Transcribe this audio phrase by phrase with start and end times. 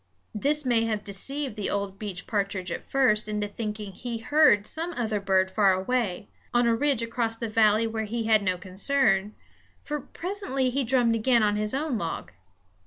[0.33, 4.65] This may have deceived the old beech partridge at first into thinking that he heard
[4.65, 8.57] some other bird far away, on a ridge across the valley where he had no
[8.57, 9.35] concern;
[9.83, 12.31] for presently he drummed again on his own log.